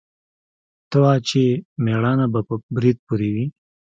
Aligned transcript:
ته 0.89 0.97
وا 1.03 1.13
چې 1.27 1.41
مېړانه 1.83 2.25
به 2.33 2.39
په 2.47 2.55
برېت 2.75 2.97
پورې 3.07 3.29
وي. 3.35 3.45